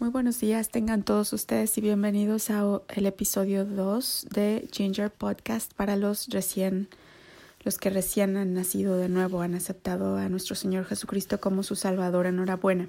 Muy 0.00 0.08
buenos 0.08 0.40
días, 0.40 0.70
tengan 0.70 1.02
todos 1.02 1.30
ustedes 1.34 1.76
y 1.76 1.82
bienvenidos 1.82 2.48
a 2.48 2.80
el 2.88 3.04
episodio 3.04 3.66
2 3.66 4.28
de 4.30 4.66
Ginger 4.72 5.12
Podcast 5.12 5.74
para 5.74 5.94
los 5.94 6.28
recién 6.28 6.88
los 7.64 7.76
que 7.76 7.90
recién 7.90 8.38
han 8.38 8.54
nacido 8.54 8.96
de 8.96 9.10
nuevo, 9.10 9.42
han 9.42 9.54
aceptado 9.54 10.16
a 10.16 10.30
nuestro 10.30 10.56
Señor 10.56 10.86
Jesucristo 10.86 11.38
como 11.38 11.62
su 11.62 11.76
Salvador. 11.76 12.24
Enhorabuena. 12.24 12.88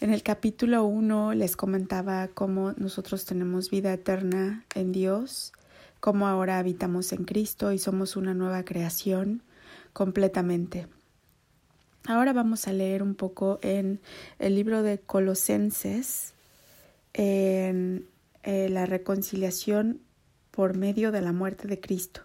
En 0.00 0.12
el 0.12 0.24
capítulo 0.24 0.82
1 0.82 1.34
les 1.34 1.56
comentaba 1.56 2.26
cómo 2.26 2.72
nosotros 2.72 3.24
tenemos 3.24 3.70
vida 3.70 3.92
eterna 3.92 4.64
en 4.74 4.90
Dios, 4.90 5.52
cómo 6.00 6.26
ahora 6.26 6.58
habitamos 6.58 7.12
en 7.12 7.24
Cristo 7.24 7.70
y 7.70 7.78
somos 7.78 8.16
una 8.16 8.34
nueva 8.34 8.64
creación 8.64 9.44
completamente. 9.92 10.88
Ahora 12.06 12.32
vamos 12.32 12.66
a 12.66 12.72
leer 12.72 13.02
un 13.02 13.14
poco 13.14 13.58
en 13.62 14.00
el 14.38 14.54
libro 14.54 14.82
de 14.82 14.98
Colosenses, 14.98 16.34
en 17.12 18.06
eh, 18.42 18.68
la 18.70 18.86
reconciliación 18.86 20.00
por 20.50 20.76
medio 20.76 21.12
de 21.12 21.20
la 21.20 21.32
muerte 21.32 21.68
de 21.68 21.78
Cristo, 21.78 22.22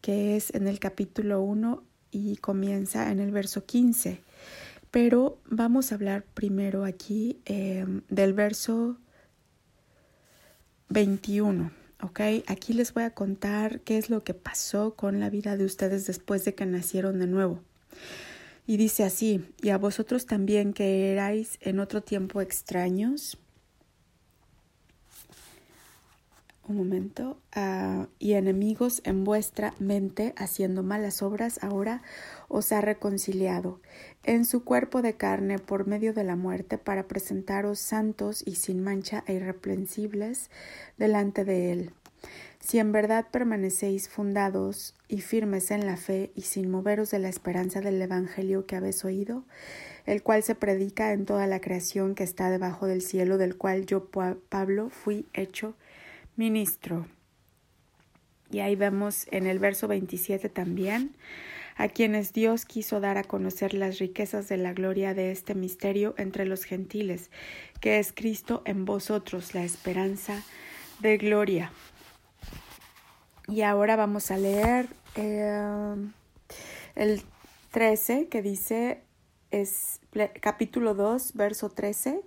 que 0.00 0.36
es 0.36 0.54
en 0.54 0.68
el 0.68 0.78
capítulo 0.78 1.42
1 1.42 1.82
y 2.12 2.36
comienza 2.36 3.10
en 3.10 3.18
el 3.18 3.32
verso 3.32 3.66
15. 3.66 4.22
Pero 4.90 5.38
vamos 5.44 5.90
a 5.90 5.96
hablar 5.96 6.24
primero 6.34 6.84
aquí 6.84 7.40
em, 7.44 8.02
del 8.08 8.32
verso 8.32 8.96
21. 10.88 11.72
¿ok? 12.02 12.20
Aquí 12.46 12.72
les 12.72 12.94
voy 12.94 13.04
a 13.04 13.10
contar 13.10 13.80
qué 13.80 13.98
es 13.98 14.10
lo 14.10 14.24
que 14.24 14.34
pasó 14.34 14.94
con 14.94 15.20
la 15.20 15.30
vida 15.30 15.56
de 15.56 15.64
ustedes 15.64 16.06
después 16.06 16.44
de 16.44 16.54
que 16.54 16.66
nacieron 16.66 17.18
de 17.18 17.26
nuevo. 17.26 17.60
Y 18.70 18.76
dice 18.76 19.02
así, 19.02 19.44
y 19.60 19.70
a 19.70 19.78
vosotros 19.78 20.26
también 20.26 20.72
que 20.72 21.10
erais 21.10 21.58
en 21.60 21.80
otro 21.80 22.04
tiempo 22.04 22.40
extraños. 22.40 23.36
Un 26.68 26.76
momento. 26.76 27.40
Uh, 27.56 28.06
y 28.20 28.34
enemigos 28.34 29.02
en 29.04 29.24
vuestra 29.24 29.74
mente, 29.80 30.34
haciendo 30.36 30.84
malas 30.84 31.20
obras, 31.20 31.58
ahora 31.64 32.02
os 32.46 32.70
ha 32.70 32.80
reconciliado 32.80 33.80
en 34.22 34.44
su 34.44 34.62
cuerpo 34.62 35.02
de 35.02 35.16
carne 35.16 35.58
por 35.58 35.88
medio 35.88 36.14
de 36.14 36.22
la 36.22 36.36
muerte, 36.36 36.78
para 36.78 37.08
presentaros 37.08 37.80
santos 37.80 38.40
y 38.46 38.54
sin 38.54 38.84
mancha 38.84 39.24
e 39.26 39.32
irreprensibles 39.32 40.48
delante 40.96 41.44
de 41.44 41.72
él 41.72 41.92
si 42.60 42.78
en 42.78 42.92
verdad 42.92 43.26
permanecéis 43.30 44.08
fundados 44.08 44.94
y 45.08 45.22
firmes 45.22 45.70
en 45.70 45.86
la 45.86 45.96
fe 45.96 46.30
y 46.34 46.42
sin 46.42 46.70
moveros 46.70 47.10
de 47.10 47.18
la 47.18 47.28
esperanza 47.28 47.80
del 47.80 48.00
Evangelio 48.00 48.66
que 48.66 48.76
habéis 48.76 49.04
oído, 49.04 49.44
el 50.06 50.22
cual 50.22 50.42
se 50.42 50.54
predica 50.54 51.12
en 51.12 51.24
toda 51.24 51.46
la 51.46 51.60
creación 51.60 52.14
que 52.14 52.24
está 52.24 52.50
debajo 52.50 52.86
del 52.86 53.02
cielo, 53.02 53.38
del 53.38 53.56
cual 53.56 53.86
yo, 53.86 54.08
Pablo, 54.48 54.90
fui 54.90 55.26
hecho 55.32 55.74
ministro. 56.36 57.06
Y 58.50 58.60
ahí 58.60 58.76
vemos 58.76 59.26
en 59.30 59.46
el 59.46 59.58
verso 59.58 59.88
27 59.88 60.48
también, 60.48 61.14
a 61.76 61.88
quienes 61.88 62.32
Dios 62.34 62.66
quiso 62.66 63.00
dar 63.00 63.16
a 63.16 63.24
conocer 63.24 63.72
las 63.72 63.98
riquezas 63.98 64.48
de 64.48 64.58
la 64.58 64.74
gloria 64.74 65.14
de 65.14 65.30
este 65.30 65.54
misterio 65.54 66.14
entre 66.18 66.44
los 66.44 66.64
gentiles, 66.64 67.30
que 67.80 67.98
es 67.98 68.12
Cristo 68.12 68.62
en 68.66 68.84
vosotros, 68.84 69.54
la 69.54 69.64
esperanza 69.64 70.42
de 71.00 71.16
gloria. 71.16 71.72
Y 73.50 73.62
ahora 73.62 73.96
vamos 73.96 74.30
a 74.30 74.36
leer 74.36 74.88
eh, 75.16 75.96
el 76.94 77.22
13 77.72 78.28
que 78.28 78.42
dice, 78.42 79.02
es 79.50 80.00
capítulo 80.40 80.94
2, 80.94 81.34
verso 81.34 81.68
13, 81.68 82.20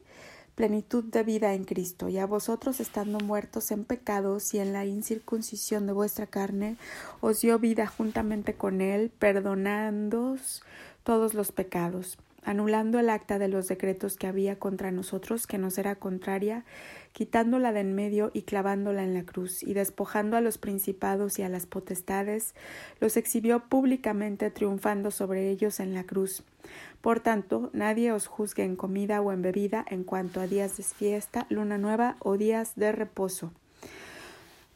plenitud 0.56 1.06
de 1.06 1.24
vida 1.24 1.54
en 1.54 1.64
Cristo. 1.64 2.10
Y 2.10 2.18
a 2.18 2.26
vosotros 2.26 2.82
estando 2.82 3.20
muertos 3.20 3.72
en 3.72 3.86
pecados 3.86 4.54
y 4.54 4.60
en 4.60 4.74
la 4.74 4.86
incircuncisión 4.86 5.88
de 5.88 5.94
vuestra 5.94 6.28
carne, 6.28 6.76
os 7.22 7.40
dio 7.40 7.58
vida 7.58 7.88
juntamente 7.88 8.56
con 8.56 8.82
él, 8.82 9.10
perdonándoos 9.18 10.62
todos 11.04 11.34
los 11.34 11.54
pecados 11.54 12.18
anulando 12.46 13.00
el 13.00 13.10
acta 13.10 13.40
de 13.40 13.48
los 13.48 13.68
decretos 13.68 14.18
que 14.18 14.28
había 14.28 14.58
contra 14.60 14.92
nosotros, 14.92 15.48
que 15.48 15.58
nos 15.58 15.78
era 15.78 15.96
contraria, 15.96 16.66
quitándola 17.12 17.72
de 17.72 17.82
en 17.82 17.96
medio 17.96 18.32
y 18.34 18.44
clavándola 18.44 19.04
en 19.04 19.14
la 19.14 19.24
cruz, 19.24 19.64
y 19.64 19.74
despojando 19.74 20.38
a 20.38 20.42
los 20.42 20.58
principados 20.58 21.40
y 21.40 21.44
a 21.44 21.50
las 21.50 21.66
potestades, 21.66 22.56
los 23.00 23.18
exhibió 23.18 23.62
públicamente, 23.62 24.52
triunfando 24.52 25.12
sobre 25.12 25.50
ellos 25.50 25.80
en 25.80 25.94
la 25.94 26.04
cruz. 26.04 26.44
Por 27.02 27.20
tanto, 27.20 27.70
nadie 27.74 28.12
os 28.12 28.28
juzgue 28.28 28.64
en 28.64 28.76
comida 28.76 29.22
o 29.22 29.32
en 29.32 29.42
bebida 29.42 29.86
en 29.90 30.04
cuanto 30.04 30.40
a 30.40 30.48
días 30.48 30.78
de 30.78 30.84
fiesta, 30.84 31.46
luna 31.50 31.78
nueva 31.78 32.16
o 32.20 32.38
días 32.38 32.74
de 32.76 32.92
reposo. 32.92 33.52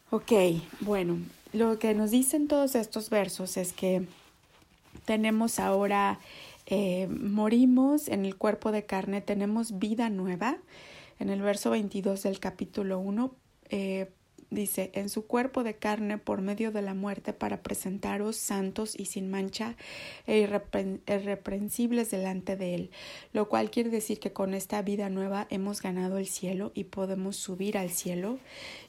Ok, 0.10 0.32
bueno, 0.82 1.18
lo 1.54 1.80
que 1.80 1.94
nos 1.94 2.12
dicen 2.12 2.48
todos 2.48 2.76
estos 2.76 3.10
versos 3.10 3.58
es 3.58 3.74
que 3.74 4.06
tenemos 5.06 5.60
ahora 5.60 6.20
eh, 6.70 7.08
morimos 7.08 8.10
en 8.10 8.26
el 8.26 8.36
cuerpo 8.36 8.74
de 8.74 8.86
carne, 8.86 9.22
tenemos 9.22 9.80
vida 9.80 10.10
nueva. 10.10 10.58
En 11.18 11.30
el 11.30 11.42
verso 11.42 11.72
22 11.72 12.24
del 12.24 12.40
capítulo 12.40 13.00
1 13.00 13.36
eh, 13.70 14.12
dice, 14.50 14.92
en 14.94 15.10
su 15.10 15.26
cuerpo 15.26 15.64
de 15.64 15.76
carne 15.76 16.18
por 16.18 16.42
medio 16.42 16.72
de 16.72 16.82
la 16.82 16.94
muerte 16.94 17.34
para 17.34 17.62
presentaros 17.62 18.38
santos 18.38 18.94
y 18.98 19.06
sin 19.06 19.30
mancha 19.30 19.76
e 20.26 20.40
irreprensibles 20.40 22.12
delante 22.12 22.56
de 22.56 22.76
él, 22.76 22.92
lo 23.34 23.50
cual 23.50 23.70
quiere 23.72 23.90
decir 23.90 24.20
que 24.20 24.34
con 24.34 24.54
esta 24.54 24.82
vida 24.82 25.10
nueva 25.10 25.48
hemos 25.50 25.82
ganado 25.82 26.18
el 26.18 26.28
cielo 26.28 26.72
y 26.74 26.86
podemos 26.86 27.36
subir 27.36 27.78
al 27.78 27.90
cielo 27.90 28.40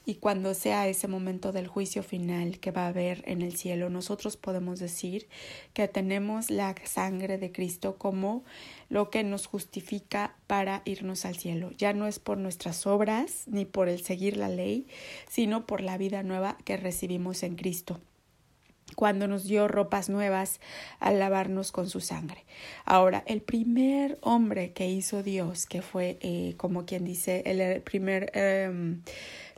y 0.09 0.15
cuando 0.15 0.55
sea 0.55 0.89
ese 0.89 1.07
momento 1.07 1.53
del 1.53 1.67
juicio 1.67 2.03
final 2.03 2.61
que 2.61 2.71
va 2.71 2.85
a 2.85 2.89
haber 2.89 3.23
en 3.27 3.43
el 3.43 3.57
cielo, 3.57 3.91
nosotros 3.91 4.39
podemos 4.39 4.79
decir 4.79 5.29
que 5.75 5.87
tenemos 5.87 6.51
la 6.51 6.75
sangre 6.85 7.37
de 7.37 7.53
Cristo 7.53 7.99
como 7.99 8.43
lo 8.89 9.11
que 9.11 9.23
nos 9.23 9.47
justifica 9.47 10.35
para 10.47 10.81
irnos 10.87 11.27
al 11.27 11.37
cielo. 11.37 11.73
Ya 11.77 11.93
no 11.93 12.07
es 12.07 12.19
por 12.19 12.39
nuestras 12.39 12.87
obras 12.87 13.45
ni 13.49 13.67
por 13.67 13.91
el 13.91 14.03
seguir 14.03 14.39
la 14.39 14.49
ley, 14.49 14.87
sino 15.49 15.65
por 15.65 15.81
la 15.81 15.97
vida 15.97 16.23
nueva 16.23 16.59
que 16.67 16.77
recibimos 16.77 17.43
en 17.43 17.57
Cristo 17.57 17.99
cuando 18.97 19.29
nos 19.29 19.45
dio 19.45 19.67
ropas 19.67 20.11
nuevas 20.11 20.61
al 20.99 21.19
lavarnos 21.19 21.73
con 21.73 21.89
su 21.89 22.01
sangre. 22.01 22.45
Ahora, 22.85 23.23
el 23.27 23.41
primer 23.41 24.19
hombre 24.21 24.73
que 24.73 24.89
hizo 24.89 25.23
Dios, 25.23 25.67
que 25.67 25.81
fue, 25.81 26.19
eh, 26.21 26.55
como 26.59 26.85
quien 26.85 27.05
dice, 27.05 27.43
el 27.47 27.81
primer 27.83 28.31
eh, 28.35 28.99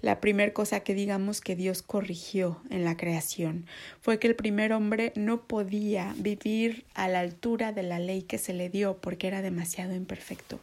la 0.03 0.19
primera 0.21 0.53
cosa 0.55 0.81
que 0.81 0.95
digamos 0.95 1.43
que 1.43 1.56
Dios 1.56 1.83
corrigió 1.83 2.62
en 2.71 2.84
la 2.84 2.97
creación 2.97 3.67
fue 4.00 4.19
que 4.19 4.29
el 4.29 4.34
primer 4.34 4.73
hombre 4.73 5.12
no 5.15 5.43
podía 5.43 6.15
vivir 6.17 6.87
a 6.95 7.06
la 7.09 7.21
altura 7.21 7.73
de 7.73 7.83
la 7.83 7.99
ley 7.99 8.23
que 8.23 8.39
se 8.39 8.55
le 8.55 8.71
dio 8.71 8.97
porque 8.97 9.27
era 9.27 9.43
demasiado 9.43 9.95
imperfecto. 9.95 10.59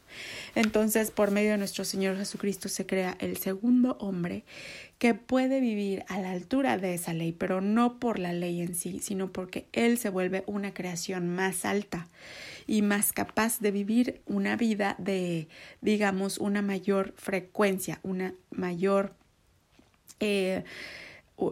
Entonces, 0.55 1.11
por 1.11 1.29
medio 1.29 1.51
de 1.51 1.59
nuestro 1.59 1.85
Señor 1.85 2.17
Jesucristo 2.17 2.67
se 2.67 2.87
crea 2.87 3.15
el 3.19 3.37
segundo 3.37 3.95
hombre 3.99 4.43
que 4.97 5.13
puede 5.13 5.59
vivir 5.59 6.03
a 6.07 6.19
la 6.19 6.31
altura 6.31 6.77
de 6.77 6.95
esa 6.95 7.13
ley, 7.13 7.31
pero 7.31 7.61
no 7.61 7.99
por 7.99 8.17
la 8.17 8.33
ley 8.33 8.61
en 8.61 8.75
sí, 8.75 8.99
sino 8.99 9.31
porque 9.31 9.67
Él 9.71 9.97
se 9.97 10.09
vuelve 10.09 10.43
una 10.47 10.73
creación 10.73 11.27
más 11.35 11.65
alta 11.65 12.07
y 12.65 12.81
más 12.81 13.13
capaz 13.13 13.59
de 13.59 13.71
vivir 13.71 14.21
una 14.25 14.55
vida 14.55 14.95
de, 14.97 15.47
digamos, 15.81 16.39
una 16.39 16.61
mayor 16.61 17.13
frecuencia, 17.15 17.99
una 18.03 18.33
mayor 18.49 19.13
eh, 20.19 20.63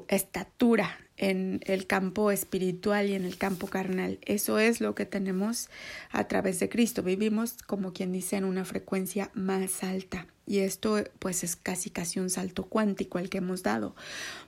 estatura 0.08 0.98
en 1.18 1.62
el 1.66 1.88
campo 1.88 2.32
espiritual 2.32 3.10
y 3.10 3.14
en 3.14 3.26
el 3.26 3.38
campo 3.38 3.68
carnal. 3.68 4.20
Eso 4.24 4.60
es 4.60 4.82
lo 4.82 4.96
que 4.96 5.06
tenemos 5.06 5.70
a 6.10 6.28
través 6.28 6.60
de 6.60 6.68
Cristo. 6.68 7.04
Vivimos, 7.04 7.58
como 7.66 7.94
quien 7.94 8.12
dice, 8.12 8.38
en 8.38 8.44
una 8.44 8.66
frecuencia 8.66 9.30
más 9.34 9.84
alta. 9.84 10.28
Y 10.48 10.60
esto 10.60 11.04
pues 11.20 11.44
es 11.44 11.56
casi 11.56 11.90
casi 11.90 12.20
un 12.20 12.30
salto 12.30 12.66
cuántico 12.66 13.20
el 13.20 13.30
que 13.30 13.40
hemos 13.40 13.64
dado. 13.64 13.96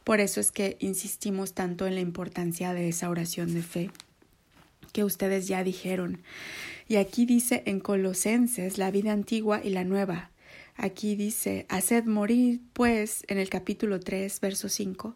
Por 0.04 0.20
eso 0.20 0.40
es 0.40 0.52
que 0.52 0.78
insistimos 0.80 1.54
tanto 1.54 1.88
en 1.88 1.96
la 1.96 2.02
importancia 2.02 2.74
de 2.74 2.90
esa 2.90 3.10
oración 3.10 3.54
de 3.54 3.64
fe 3.64 3.92
que 4.94 5.04
ustedes 5.04 5.48
ya 5.48 5.64
dijeron. 5.64 6.22
Y 6.88 6.96
aquí 6.96 7.26
dice 7.26 7.64
en 7.66 7.80
Colosenses 7.80 8.78
la 8.78 8.92
vida 8.92 9.12
antigua 9.12 9.62
y 9.64 9.70
la 9.70 9.84
nueva, 9.84 10.32
Aquí 10.80 11.16
dice, 11.16 11.66
haced 11.70 12.06
morir 12.06 12.62
pues, 12.74 13.24
en 13.28 13.40
el 13.40 13.50
capítulo 13.50 14.00
3, 14.00 14.40
verso 14.40 14.70
5, 14.70 15.16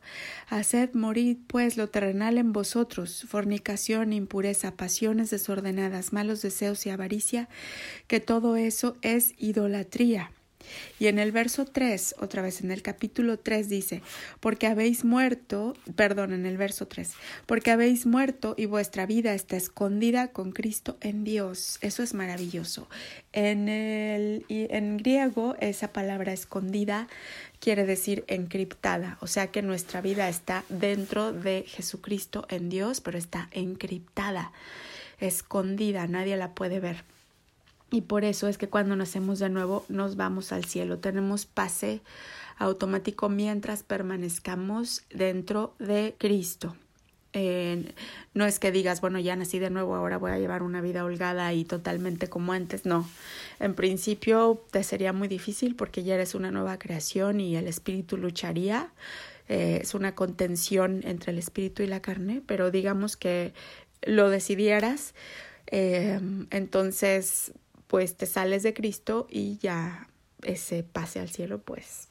haced 0.50 0.95
morir 0.95 1.38
pues 1.45 1.78
lo 1.78 1.88
terrenal 1.88 2.39
en 2.39 2.51
vosotros, 2.51 3.25
fornicación, 3.28 4.12
impureza, 4.12 4.75
pasiones 4.75 5.30
desordenadas, 5.30 6.13
malos 6.13 6.42
deseos 6.42 6.88
y 6.88 6.89
avaricia, 6.89 7.48
que 8.07 8.19
todo 8.19 8.56
eso 8.56 8.98
es 9.04 9.36
idolatría. 9.38 10.31
Y 10.99 11.07
en 11.07 11.19
el 11.19 11.31
verso 11.31 11.65
3, 11.65 12.15
otra 12.19 12.41
vez 12.41 12.61
en 12.61 12.71
el 12.71 12.81
capítulo 12.81 13.39
3 13.39 13.69
dice, 13.69 14.01
porque 14.39 14.67
habéis 14.67 15.03
muerto, 15.03 15.75
perdón, 15.95 16.33
en 16.33 16.45
el 16.45 16.57
verso 16.57 16.87
3, 16.87 17.11
porque 17.45 17.71
habéis 17.71 18.05
muerto 18.05 18.55
y 18.57 18.65
vuestra 18.65 19.05
vida 19.05 19.33
está 19.33 19.57
escondida 19.57 20.29
con 20.29 20.51
Cristo 20.51 20.97
en 21.01 21.23
Dios. 21.23 21.77
Eso 21.81 22.03
es 22.03 22.13
maravilloso. 22.13 22.87
En, 23.33 23.69
el, 23.69 24.45
en 24.49 24.97
griego 24.97 25.55
esa 25.59 25.93
palabra 25.93 26.33
escondida 26.33 27.07
quiere 27.59 27.85
decir 27.85 28.25
encriptada, 28.27 29.17
o 29.21 29.27
sea 29.27 29.47
que 29.47 29.61
nuestra 29.61 30.01
vida 30.01 30.27
está 30.27 30.63
dentro 30.67 31.31
de 31.31 31.63
Jesucristo 31.67 32.45
en 32.49 32.69
Dios, 32.69 33.01
pero 33.01 33.17
está 33.17 33.49
encriptada, 33.51 34.51
escondida, 35.19 36.07
nadie 36.07 36.35
la 36.37 36.55
puede 36.55 36.79
ver. 36.79 37.03
Y 37.91 38.01
por 38.01 38.23
eso 38.23 38.47
es 38.47 38.57
que 38.57 38.69
cuando 38.69 38.95
nacemos 38.95 39.38
de 39.39 39.49
nuevo 39.49 39.85
nos 39.89 40.15
vamos 40.15 40.53
al 40.53 40.63
cielo, 40.63 40.99
tenemos 40.99 41.45
pase 41.45 42.01
automático 42.57 43.27
mientras 43.27 43.83
permanezcamos 43.83 45.03
dentro 45.09 45.75
de 45.77 46.15
Cristo. 46.17 46.75
Eh, 47.33 47.93
no 48.33 48.45
es 48.45 48.59
que 48.59 48.71
digas, 48.71 49.01
bueno, 49.01 49.19
ya 49.19 49.35
nací 49.35 49.59
de 49.59 49.69
nuevo, 49.69 49.95
ahora 49.95 50.17
voy 50.17 50.31
a 50.31 50.38
llevar 50.38 50.63
una 50.63 50.81
vida 50.81 51.03
holgada 51.03 51.53
y 51.53 51.65
totalmente 51.65 52.29
como 52.29 52.53
antes. 52.53 52.85
No, 52.85 53.07
en 53.59 53.73
principio 53.73 54.63
te 54.71 54.83
sería 54.83 55.11
muy 55.11 55.27
difícil 55.27 55.75
porque 55.75 56.03
ya 56.03 56.15
eres 56.15 56.33
una 56.33 56.51
nueva 56.51 56.77
creación 56.79 57.39
y 57.41 57.55
el 57.57 57.67
espíritu 57.67 58.17
lucharía. 58.17 58.91
Eh, 59.49 59.79
es 59.81 59.95
una 59.95 60.15
contención 60.15 61.01
entre 61.03 61.33
el 61.33 61.39
espíritu 61.39 61.83
y 61.83 61.87
la 61.87 62.01
carne, 62.01 62.41
pero 62.45 62.71
digamos 62.71 63.17
que 63.17 63.53
lo 64.01 64.29
decidieras, 64.29 65.13
eh, 65.67 66.19
entonces 66.51 67.53
pues 67.91 68.15
te 68.15 68.25
sales 68.25 68.63
de 68.63 68.73
Cristo 68.73 69.27
y 69.29 69.57
ya 69.57 70.07
ese 70.43 70.81
pase 70.81 71.19
al 71.19 71.29
cielo, 71.29 71.59
pues 71.59 72.07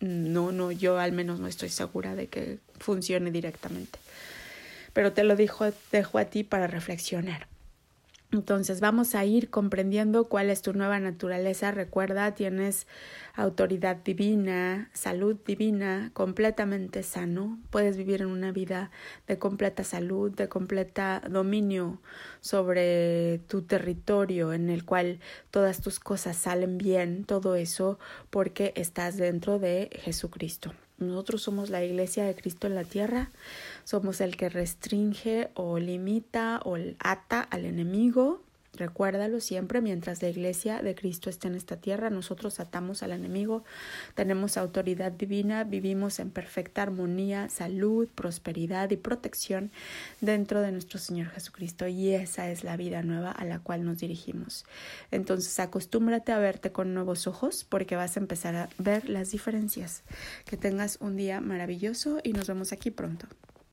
no, 0.00 0.50
no, 0.50 0.72
yo 0.72 0.98
al 0.98 1.12
menos 1.12 1.38
no 1.38 1.46
estoy 1.46 1.68
segura 1.68 2.16
de 2.16 2.26
que 2.26 2.58
funcione 2.80 3.30
directamente. 3.30 4.00
Pero 4.92 5.12
te 5.12 5.22
lo 5.22 5.36
dejo, 5.36 5.66
dejo 5.92 6.18
a 6.18 6.24
ti 6.24 6.42
para 6.42 6.66
reflexionar. 6.66 7.46
Entonces 8.32 8.80
vamos 8.80 9.16
a 9.16 9.24
ir 9.24 9.50
comprendiendo 9.50 10.28
cuál 10.28 10.50
es 10.50 10.62
tu 10.62 10.72
nueva 10.72 11.00
naturaleza. 11.00 11.72
Recuerda, 11.72 12.32
tienes 12.32 12.86
autoridad 13.34 13.96
divina, 13.96 14.88
salud 14.92 15.36
divina, 15.44 16.10
completamente 16.12 17.02
sano. 17.02 17.58
Puedes 17.70 17.96
vivir 17.96 18.22
en 18.22 18.28
una 18.28 18.52
vida 18.52 18.92
de 19.26 19.38
completa 19.38 19.82
salud, 19.82 20.30
de 20.30 20.48
completa 20.48 21.22
dominio 21.28 22.00
sobre 22.40 23.40
tu 23.48 23.62
territorio 23.62 24.52
en 24.52 24.70
el 24.70 24.84
cual 24.84 25.18
todas 25.50 25.80
tus 25.80 25.98
cosas 25.98 26.36
salen 26.36 26.78
bien, 26.78 27.24
todo 27.24 27.56
eso 27.56 27.98
porque 28.30 28.72
estás 28.76 29.16
dentro 29.16 29.58
de 29.58 29.90
Jesucristo. 30.02 30.72
Nosotros 31.00 31.42
somos 31.42 31.70
la 31.70 31.82
iglesia 31.82 32.24
de 32.24 32.34
Cristo 32.34 32.66
en 32.66 32.74
la 32.74 32.84
tierra, 32.84 33.30
somos 33.84 34.20
el 34.20 34.36
que 34.36 34.48
restringe 34.50 35.48
o 35.54 35.78
limita 35.78 36.60
o 36.64 36.76
ata 36.98 37.40
al 37.40 37.64
enemigo 37.64 38.42
Recuérdalo 38.80 39.40
siempre, 39.40 39.82
mientras 39.82 40.22
la 40.22 40.30
iglesia 40.30 40.80
de 40.80 40.94
Cristo 40.94 41.28
esté 41.28 41.48
en 41.48 41.54
esta 41.54 41.76
tierra, 41.76 42.08
nosotros 42.08 42.60
atamos 42.60 43.02
al 43.02 43.12
enemigo, 43.12 43.62
tenemos 44.14 44.56
autoridad 44.56 45.12
divina, 45.12 45.64
vivimos 45.64 46.18
en 46.18 46.30
perfecta 46.30 46.80
armonía, 46.80 47.50
salud, 47.50 48.08
prosperidad 48.08 48.90
y 48.90 48.96
protección 48.96 49.70
dentro 50.22 50.62
de 50.62 50.72
nuestro 50.72 50.98
Señor 50.98 51.28
Jesucristo. 51.28 51.88
Y 51.88 52.14
esa 52.14 52.50
es 52.50 52.64
la 52.64 52.78
vida 52.78 53.02
nueva 53.02 53.32
a 53.32 53.44
la 53.44 53.58
cual 53.58 53.84
nos 53.84 53.98
dirigimos. 53.98 54.64
Entonces 55.10 55.60
acostúmbrate 55.60 56.32
a 56.32 56.38
verte 56.38 56.72
con 56.72 56.94
nuevos 56.94 57.26
ojos 57.26 57.66
porque 57.68 57.96
vas 57.96 58.16
a 58.16 58.20
empezar 58.20 58.56
a 58.56 58.70
ver 58.78 59.10
las 59.10 59.30
diferencias. 59.30 60.04
Que 60.46 60.56
tengas 60.56 60.96
un 61.02 61.16
día 61.16 61.42
maravilloso 61.42 62.20
y 62.24 62.32
nos 62.32 62.48
vemos 62.48 62.72
aquí 62.72 62.90
pronto. 62.90 63.26